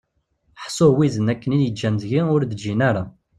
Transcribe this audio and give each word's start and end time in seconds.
Ḥṣu 0.63 0.87
widen 0.95 1.31
akken 1.33 1.55
i 1.55 1.59
yi-ǧǧan 1.61 1.95
deg-i 2.01 2.21
ur 2.33 2.41
d-ǧǧin 2.45 2.81
ara! 2.89 3.03